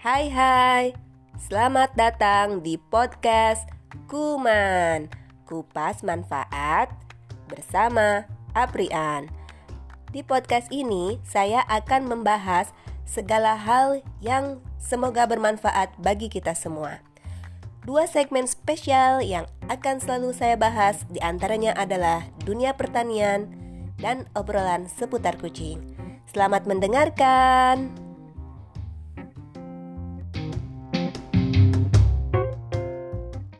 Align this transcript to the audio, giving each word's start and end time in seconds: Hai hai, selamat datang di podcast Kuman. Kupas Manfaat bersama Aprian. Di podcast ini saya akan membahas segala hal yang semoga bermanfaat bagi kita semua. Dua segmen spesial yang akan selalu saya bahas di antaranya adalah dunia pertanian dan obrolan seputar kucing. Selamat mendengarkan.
Hai 0.00 0.32
hai, 0.32 0.96
selamat 1.36 1.92
datang 1.92 2.64
di 2.64 2.80
podcast 2.80 3.68
Kuman. 4.08 5.12
Kupas 5.44 6.00
Manfaat 6.00 6.88
bersama 7.52 8.24
Aprian. 8.56 9.28
Di 10.08 10.24
podcast 10.24 10.72
ini 10.72 11.20
saya 11.20 11.68
akan 11.68 12.08
membahas 12.08 12.72
segala 13.04 13.60
hal 13.60 14.00
yang 14.24 14.64
semoga 14.80 15.28
bermanfaat 15.28 15.92
bagi 16.00 16.32
kita 16.32 16.56
semua. 16.56 17.04
Dua 17.84 18.08
segmen 18.08 18.48
spesial 18.48 19.20
yang 19.20 19.44
akan 19.68 20.00
selalu 20.00 20.32
saya 20.32 20.56
bahas 20.56 21.04
di 21.12 21.20
antaranya 21.20 21.76
adalah 21.76 22.24
dunia 22.48 22.72
pertanian 22.72 23.52
dan 24.00 24.24
obrolan 24.32 24.88
seputar 24.88 25.36
kucing. 25.36 25.92
Selamat 26.24 26.64
mendengarkan. 26.64 28.09